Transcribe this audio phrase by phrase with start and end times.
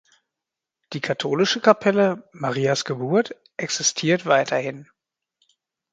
[0.93, 4.89] Die katholische Kapelle "Marias Geburt" existiert weiterhin.